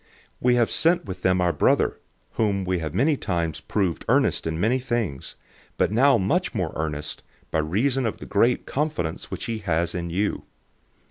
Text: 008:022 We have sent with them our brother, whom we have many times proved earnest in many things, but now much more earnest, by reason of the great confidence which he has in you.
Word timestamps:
008:022 0.01 0.07
We 0.41 0.55
have 0.55 0.71
sent 0.71 1.05
with 1.05 1.21
them 1.21 1.41
our 1.41 1.53
brother, 1.53 1.99
whom 2.31 2.65
we 2.65 2.79
have 2.79 2.95
many 2.95 3.15
times 3.15 3.61
proved 3.61 4.03
earnest 4.09 4.47
in 4.47 4.59
many 4.59 4.79
things, 4.79 5.35
but 5.77 5.91
now 5.91 6.17
much 6.17 6.55
more 6.55 6.73
earnest, 6.75 7.21
by 7.51 7.59
reason 7.59 8.07
of 8.07 8.17
the 8.17 8.25
great 8.25 8.65
confidence 8.65 9.29
which 9.29 9.45
he 9.45 9.59
has 9.59 9.93
in 9.93 10.09
you. 10.09 10.45